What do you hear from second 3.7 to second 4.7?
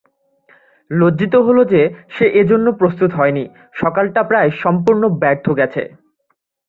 সকালটা প্রায়